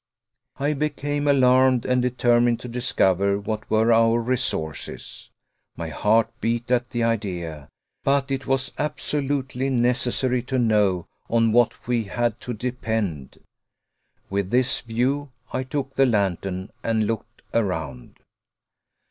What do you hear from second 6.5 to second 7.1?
at the